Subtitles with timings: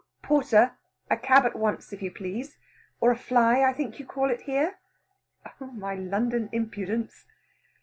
[0.23, 0.79] "Porter,
[1.11, 2.57] a cab at once, if you please;
[2.99, 4.79] or a fly I think you call it here."
[5.61, 7.25] Oh my London impudence!